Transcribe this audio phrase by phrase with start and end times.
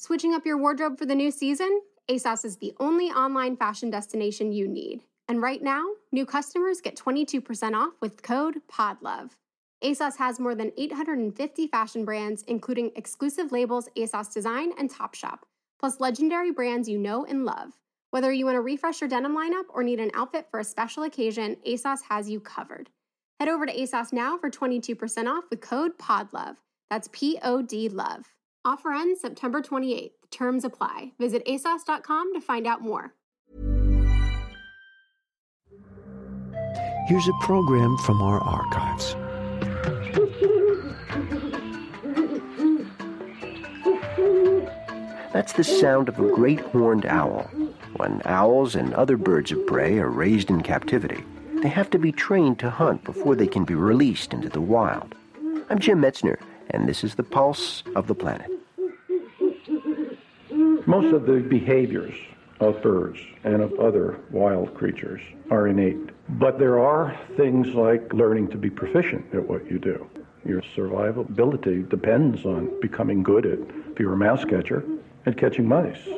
[0.00, 1.80] Switching up your wardrobe for the new season?
[2.08, 5.00] ASOS is the only online fashion destination you need.
[5.26, 9.32] And right now, new customers get 22% off with code PODLOVE.
[9.82, 15.40] ASOS has more than 850 fashion brands, including exclusive labels ASOS Design and Topshop,
[15.80, 17.72] plus legendary brands you know and love.
[18.12, 21.02] Whether you want to refresh your denim lineup or need an outfit for a special
[21.02, 22.88] occasion, ASOS has you covered.
[23.40, 26.54] Head over to ASOS now for 22% off with code PODLOVE.
[26.88, 28.37] That's P O D LOVE.
[28.68, 30.10] Offer ends September 28th.
[30.30, 31.12] Terms apply.
[31.18, 33.14] Visit ASOS.com to find out more.
[37.06, 39.14] Here's a program from our archives.
[45.32, 47.44] That's the sound of a great horned owl.
[47.96, 51.24] When owls and other birds of prey are raised in captivity,
[51.62, 55.14] they have to be trained to hunt before they can be released into the wild.
[55.70, 58.57] I'm Jim Metzner, and this is the pulse of the planet.
[60.88, 62.14] Most of the behaviors
[62.60, 65.98] of birds and of other wild creatures are innate.
[66.30, 70.08] But there are things like learning to be proficient at what you do.
[70.46, 73.58] Your survivability depends on becoming good at,
[73.92, 74.82] if you're a mouse catcher,
[75.26, 76.08] at catching mice.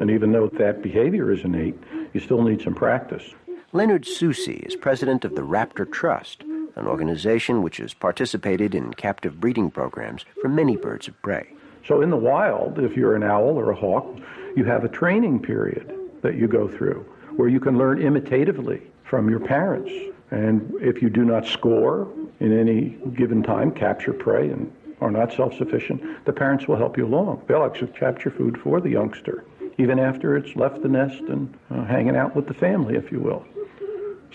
[0.00, 1.78] And even though that behavior is innate,
[2.14, 3.34] you still need some practice.
[3.74, 6.44] Leonard Soucy is president of the Raptor Trust,
[6.76, 11.52] an organization which has participated in captive breeding programs for many birds of prey.
[11.88, 14.06] So in the wild, if you're an owl or a hawk,
[14.54, 17.00] you have a training period that you go through
[17.36, 19.90] where you can learn imitatively from your parents.
[20.30, 22.06] And if you do not score
[22.40, 27.06] in any given time, capture prey, and are not self-sufficient, the parents will help you
[27.06, 27.42] along.
[27.46, 29.44] They'll actually capture food for the youngster,
[29.78, 33.20] even after it's left the nest and uh, hanging out with the family, if you
[33.20, 33.46] will.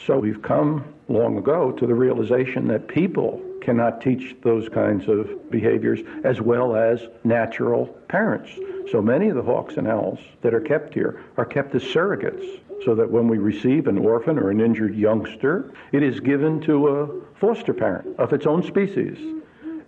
[0.08, 5.50] So we've come long ago to the realization that people cannot teach those kinds of
[5.50, 8.52] behaviors as well as natural parents.
[8.92, 12.60] So many of the hawks and owls that are kept here are kept as surrogates
[12.86, 16.88] so that when we receive an orphan or an injured youngster, it is given to
[16.90, 19.18] a foster parent of its own species.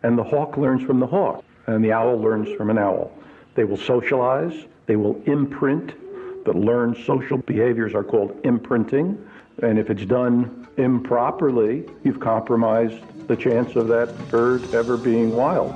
[0.04, 3.12] And the hawk learns from the hawk, and the owl learns from an owl.
[3.56, 4.54] They will socialize,
[4.86, 5.94] they will imprint.
[6.46, 9.18] The learned social behaviors are called imprinting.
[9.64, 15.74] And if it's done improperly, you've compromised the chance of that bird ever being wild.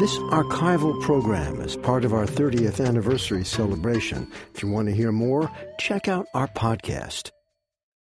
[0.00, 4.26] This archival program is part of our 30th anniversary celebration.
[4.54, 7.30] If you want to hear more, check out our podcast.